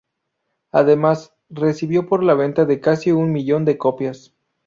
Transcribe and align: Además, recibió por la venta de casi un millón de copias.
Además, 0.71 1.31
recibió 1.51 2.07
por 2.09 2.23
la 2.23 2.33
venta 2.33 2.65
de 2.65 2.79
casi 2.81 3.11
un 3.11 3.31
millón 3.31 3.65
de 3.65 3.77
copias. 3.77 4.33